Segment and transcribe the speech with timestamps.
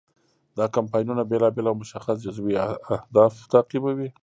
[0.57, 2.53] دا کمپاینونه بیلابیل او مشخص جزوي
[2.95, 4.09] اهداف تعقیبوي.